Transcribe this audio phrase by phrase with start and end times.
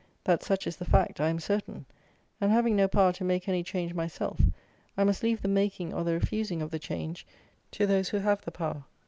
[0.23, 1.85] That such is the fact I am certain;
[2.41, 4.41] and having no power to make any change myself,
[4.97, 7.23] I must leave the making or the refusing of the change
[7.69, 8.85] to those who have the power.